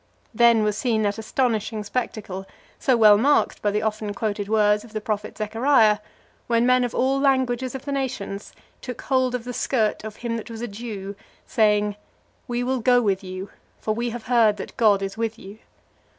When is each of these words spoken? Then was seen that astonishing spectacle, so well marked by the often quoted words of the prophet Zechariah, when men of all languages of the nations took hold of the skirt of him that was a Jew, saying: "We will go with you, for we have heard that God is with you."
Then 0.33 0.63
was 0.63 0.75
seen 0.75 1.03
that 1.03 1.19
astonishing 1.19 1.83
spectacle, 1.83 2.47
so 2.79 2.97
well 2.97 3.19
marked 3.19 3.61
by 3.61 3.69
the 3.69 3.83
often 3.83 4.15
quoted 4.15 4.49
words 4.49 4.83
of 4.83 4.93
the 4.93 4.99
prophet 4.99 5.37
Zechariah, 5.37 5.99
when 6.47 6.65
men 6.65 6.83
of 6.83 6.95
all 6.95 7.19
languages 7.19 7.75
of 7.75 7.85
the 7.85 7.91
nations 7.91 8.51
took 8.81 8.99
hold 9.03 9.35
of 9.35 9.43
the 9.43 9.53
skirt 9.53 10.03
of 10.03 10.15
him 10.15 10.37
that 10.37 10.49
was 10.49 10.61
a 10.61 10.67
Jew, 10.67 11.15
saying: 11.45 11.97
"We 12.47 12.63
will 12.63 12.79
go 12.79 12.99
with 12.99 13.23
you, 13.23 13.51
for 13.79 13.93
we 13.93 14.09
have 14.09 14.23
heard 14.23 14.57
that 14.57 14.75
God 14.75 15.03
is 15.03 15.17
with 15.17 15.37
you." 15.37 15.59